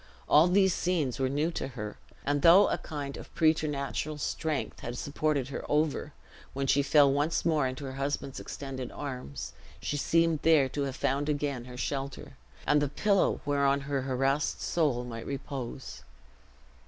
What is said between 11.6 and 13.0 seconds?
her shelter, and the